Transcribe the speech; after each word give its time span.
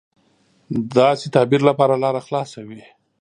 داسې 0.97 1.25
تعبیر 1.35 1.61
لپاره 1.69 1.95
لاره 2.03 2.21
خلاصه 2.27 2.59
وي. 2.67 2.81